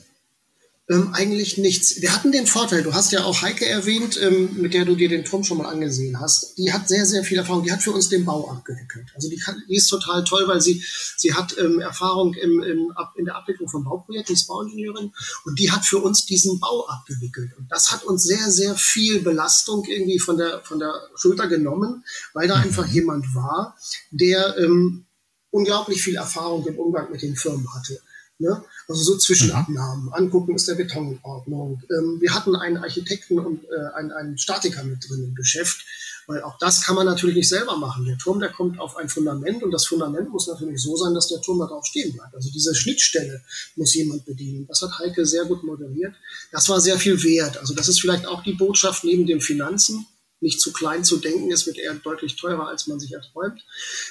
ähm, 0.92 1.14
eigentlich 1.14 1.58
nichts. 1.58 2.02
Wir 2.02 2.12
hatten 2.12 2.32
den 2.32 2.46
Vorteil, 2.46 2.82
du 2.82 2.92
hast 2.92 3.12
ja 3.12 3.24
auch 3.24 3.40
Heike 3.42 3.66
erwähnt, 3.66 4.18
ähm, 4.20 4.60
mit 4.60 4.74
der 4.74 4.84
du 4.84 4.96
dir 4.96 5.08
den 5.08 5.24
Turm 5.24 5.44
schon 5.44 5.58
mal 5.58 5.66
angesehen 5.66 6.18
hast. 6.20 6.58
Die 6.58 6.72
hat 6.72 6.88
sehr, 6.88 7.06
sehr 7.06 7.22
viel 7.22 7.38
Erfahrung. 7.38 7.62
Die 7.62 7.70
hat 7.70 7.82
für 7.82 7.92
uns 7.92 8.08
den 8.08 8.24
Bau 8.24 8.50
abgewickelt. 8.50 9.06
Also 9.14 9.30
die, 9.30 9.36
kann, 9.36 9.62
die 9.68 9.76
ist 9.76 9.86
total 9.86 10.24
toll, 10.24 10.48
weil 10.48 10.60
sie, 10.60 10.84
sie 11.16 11.34
hat 11.34 11.56
ähm, 11.56 11.78
Erfahrung 11.78 12.34
im, 12.34 12.62
im, 12.62 12.90
ab, 12.96 13.14
in 13.16 13.24
der 13.24 13.36
Abwicklung 13.36 13.68
von 13.68 13.84
Bauprojekten, 13.84 14.34
die 14.34 14.40
ist 14.40 14.48
Bauingenieurin 14.48 15.12
und 15.44 15.58
die 15.58 15.70
hat 15.70 15.84
für 15.84 15.98
uns 15.98 16.26
diesen 16.26 16.58
Bau 16.58 16.86
abgewickelt. 16.88 17.52
Und 17.56 17.70
das 17.70 17.92
hat 17.92 18.02
uns 18.04 18.24
sehr, 18.24 18.50
sehr 18.50 18.74
viel 18.74 19.20
Belastung 19.20 19.84
irgendwie 19.84 20.18
von 20.18 20.36
der, 20.36 20.62
von 20.64 20.80
der 20.80 20.92
Schulter 21.14 21.46
genommen, 21.46 22.04
weil 22.34 22.48
da 22.48 22.56
einfach 22.56 22.86
jemand 22.88 23.34
war, 23.34 23.76
der 24.10 24.58
ähm, 24.58 25.06
unglaublich 25.52 26.02
viel 26.02 26.16
Erfahrung 26.16 26.66
im 26.66 26.78
Umgang 26.78 27.12
mit 27.12 27.22
den 27.22 27.36
Firmen 27.36 27.72
hatte. 27.72 28.00
Ne? 28.42 28.64
Also 28.88 29.02
so 29.04 29.18
Zwischenabnahmen, 29.18 30.12
angucken, 30.12 30.56
ist 30.56 30.66
der 30.66 30.74
Beton 30.74 31.12
in 31.12 31.20
Ordnung. 31.22 31.80
Ähm, 31.90 32.18
wir 32.20 32.34
hatten 32.34 32.56
einen 32.56 32.78
Architekten 32.78 33.38
und 33.38 33.62
äh, 33.64 33.94
einen, 33.94 34.10
einen 34.10 34.36
Statiker 34.36 34.82
mit 34.82 35.08
drin 35.08 35.22
im 35.22 35.34
Geschäft, 35.36 35.84
weil 36.26 36.42
auch 36.42 36.58
das 36.58 36.82
kann 36.82 36.96
man 36.96 37.06
natürlich 37.06 37.36
nicht 37.36 37.48
selber 37.48 37.76
machen. 37.76 38.04
Der 38.04 38.18
Turm, 38.18 38.40
der 38.40 38.48
kommt 38.48 38.80
auf 38.80 38.96
ein 38.96 39.08
Fundament 39.08 39.62
und 39.62 39.70
das 39.70 39.86
Fundament 39.86 40.30
muss 40.30 40.48
natürlich 40.48 40.82
so 40.82 40.96
sein, 40.96 41.14
dass 41.14 41.28
der 41.28 41.40
Turm 41.40 41.60
darauf 41.60 41.86
stehen 41.86 42.12
bleibt. 42.14 42.34
Also 42.34 42.50
diese 42.50 42.74
Schnittstelle 42.74 43.42
muss 43.76 43.94
jemand 43.94 44.24
bedienen. 44.24 44.66
Das 44.66 44.82
hat 44.82 44.98
Heike 44.98 45.24
sehr 45.24 45.44
gut 45.44 45.62
moderiert. 45.62 46.14
Das 46.50 46.68
war 46.68 46.80
sehr 46.80 46.98
viel 46.98 47.22
wert. 47.22 47.58
Also 47.58 47.74
das 47.74 47.86
ist 47.86 48.00
vielleicht 48.00 48.26
auch 48.26 48.42
die 48.42 48.54
Botschaft 48.54 49.04
neben 49.04 49.26
den 49.26 49.40
Finanzen. 49.40 50.06
Nicht 50.42 50.60
zu 50.60 50.72
klein 50.72 51.04
zu 51.04 51.16
denken, 51.18 51.50
es 51.52 51.66
wird 51.66 51.78
eher 51.78 51.94
deutlich 51.94 52.36
teurer, 52.36 52.68
als 52.68 52.86
man 52.86 53.00
sich 53.00 53.12
erträumt. 53.12 53.64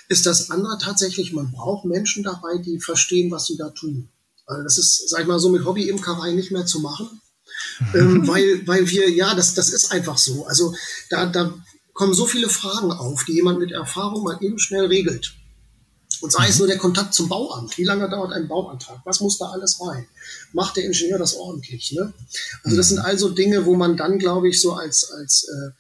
Ist 0.10 0.26
das 0.26 0.50
andere 0.50 0.78
tatsächlich, 0.80 1.34
man 1.34 1.52
braucht 1.52 1.86
Menschen 1.86 2.24
dabei, 2.24 2.58
die 2.58 2.80
verstehen, 2.80 3.32
was 3.32 3.46
sie 3.46 3.58
da 3.58 3.70
tun. 3.70 4.10
Also 4.46 4.64
das 4.64 4.78
ist, 4.78 5.10
sag 5.10 5.22
ich 5.22 5.28
mal, 5.28 5.40
so 5.40 5.50
mit 5.50 5.66
Hobby-Imkerei 5.66 6.32
nicht 6.34 6.52
mehr 6.52 6.66
zu 6.66 6.80
machen. 6.80 7.22
ähm, 7.94 8.28
weil, 8.28 8.66
weil 8.68 8.90
wir, 8.90 9.10
ja, 9.10 9.36
das, 9.36 9.54
das 9.54 9.70
ist 9.70 9.92
einfach 9.92 10.18
so. 10.18 10.46
Also 10.46 10.74
da, 11.10 11.26
da 11.26 11.54
kommen 11.94 12.14
so 12.14 12.26
viele 12.26 12.50
Fragen 12.50 12.92
auf, 12.92 13.24
die 13.26 13.34
jemand 13.34 13.60
mit 13.60 13.72
Erfahrung 13.72 14.24
mal 14.24 14.38
eben 14.42 14.60
schnell 14.60 14.86
regelt. 14.86 15.34
Und 16.22 16.32
sei 16.32 16.48
es 16.48 16.60
nur 16.60 16.68
der 16.68 16.78
Kontakt 16.78 17.14
zum 17.14 17.30
Bauamt. 17.30 17.78
Wie 17.78 17.84
lange 17.84 18.08
dauert 18.10 18.32
ein 18.32 18.48
Bauantrag? 18.48 19.02
Was 19.06 19.22
muss 19.22 19.40
da 19.40 19.50
alles 19.50 19.80
rein? 19.82 20.06
Macht 20.54 20.78
der 20.78 20.86
Ingenieur 20.86 21.18
das 21.18 21.36
ordentlich? 21.36 21.92
Ne? 21.94 22.14
Also 22.64 22.78
das 22.78 22.90
sind 22.90 23.00
also 23.00 23.30
Dinge, 23.30 23.66
wo 23.66 23.76
man 23.76 23.98
dann, 23.98 24.20
glaube 24.20 24.50
ich, 24.50 24.62
so 24.62 24.74
als, 24.74 25.10
als, 25.12 25.48
äh, 25.48 25.72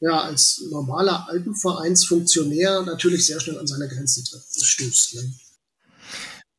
ja, 0.00 0.20
als 0.20 0.62
normaler 0.70 1.28
Alpenvereinsfunktionär 1.28 2.82
natürlich 2.82 3.26
sehr 3.26 3.40
schnell 3.40 3.58
an 3.58 3.66
seine 3.66 3.88
Grenzen 3.88 4.24
stößt. 4.24 5.14
Ne? 5.16 5.32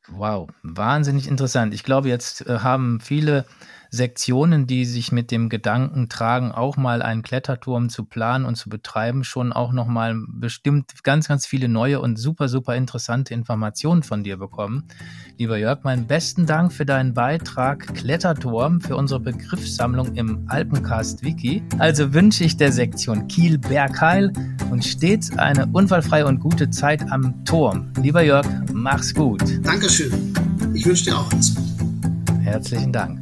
Wow, 0.10 0.50
wahnsinnig 0.64 1.28
interessant. 1.28 1.74
Ich 1.74 1.84
glaube, 1.84 2.10
jetzt 2.10 2.42
äh, 2.42 2.60
haben 2.60 3.00
viele 3.00 3.46
Sektionen, 3.90 4.68
die 4.68 4.86
sich 4.86 5.12
mit 5.12 5.32
dem 5.32 5.50
Gedanken 5.50 6.10
tragen, 6.10 6.52
auch 6.52 6.78
mal 6.78 7.02
einen 7.02 7.24
Kletterturm 7.24 7.90
zu 7.90 8.06
planen 8.06 8.46
und 8.46 8.56
zu 8.56 8.70
betreiben, 8.70 9.24
schon 9.24 9.52
auch 9.52 9.72
nochmal 9.72 10.16
bestimmt 10.28 11.04
ganz, 11.04 11.28
ganz 11.28 11.46
viele 11.46 11.68
neue 11.68 12.00
und 12.00 12.18
super, 12.18 12.50
super 12.50 12.76
interessante 12.76 13.34
Informationen 13.34 14.04
von 14.04 14.24
dir 14.24 14.38
bekommen. 14.38 14.88
Lieber 15.38 15.58
Jörg, 15.58 15.84
meinen 15.84 16.08
besten 16.08 16.46
Dank 16.46 16.72
für 16.72 16.86
deinen 16.86 17.14
Beitrag 17.14 17.96
Kletterturm 17.96 18.82
für 18.82 18.96
unsere 18.96 19.20
Begriffssammlung 19.20 20.16
im 20.16 20.46
Alpencast 20.48 21.24
Wiki. 21.24 21.64
Also 21.78 22.14
wünsche 22.14 22.44
ich 22.44 22.58
der 22.58 22.72
Sektion 22.72 23.28
Kiel 23.28 23.58
Bergheil 23.58 24.32
und 24.70 24.86
stets 24.86 25.38
eine 25.38 25.68
unfallfreie 25.68 26.28
und 26.28 26.40
gute 26.40 26.70
Zeit 26.70 27.12
am 27.12 27.44
Turm. 27.46 27.92
Lieber 28.02 28.24
Jörg, 28.24 28.46
mach's 28.74 29.14
gut. 29.14 29.44
Dankeschön. 29.64 30.34
Ich 30.74 30.86
wünsche 30.86 31.06
dir 31.06 31.18
auch 31.18 31.32
alles 31.32 31.56
Gute. 31.56 31.69
Herzlichen 32.50 32.92
Dank. 32.92 33.20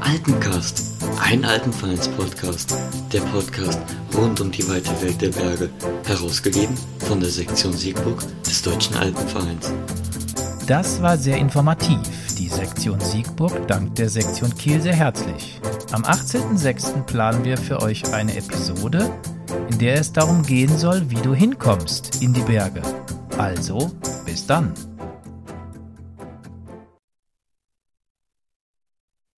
Alpencast, 0.00 0.82
ein 1.22 1.44
Alpenvereins-Podcast, 1.44 2.74
der 3.12 3.20
Podcast 3.20 3.78
rund 4.16 4.40
um 4.40 4.50
die 4.50 4.68
weite 4.68 4.90
Welt 5.00 5.22
der 5.22 5.28
Berge, 5.28 5.70
herausgegeben 6.04 6.76
von 7.06 7.20
der 7.20 7.30
Sektion 7.30 7.72
Siegburg 7.72 8.20
des 8.44 8.62
Deutschen 8.62 8.96
Alpenvereins. 8.96 9.72
Das 10.66 11.00
war 11.00 11.16
sehr 11.16 11.36
informativ. 11.36 12.00
Die 12.36 12.48
Sektion 12.48 12.98
Siegburg 12.98 13.68
dankt 13.68 13.96
der 13.96 14.08
Sektion 14.08 14.52
Kiel 14.56 14.82
sehr 14.82 14.96
herzlich. 14.96 15.60
Am 15.92 16.02
18.06. 16.02 17.04
planen 17.04 17.44
wir 17.44 17.56
für 17.56 17.80
euch 17.80 18.12
eine 18.12 18.36
Episode, 18.36 19.08
in 19.70 19.78
der 19.78 20.00
es 20.00 20.12
darum 20.12 20.42
gehen 20.42 20.76
soll, 20.76 21.08
wie 21.10 21.22
du 21.22 21.32
hinkommst 21.32 22.20
in 22.20 22.32
die 22.32 22.42
Berge. 22.42 22.82
Also, 23.38 23.90
bis 24.26 24.46
dann. 24.46 24.72